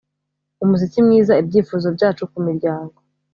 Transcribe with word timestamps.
Umuziki 0.63 0.99
mwiza 1.05 1.33
Ibyifuzo 1.41 1.87
byacu 1.95 2.23
kumiryango 2.31 2.97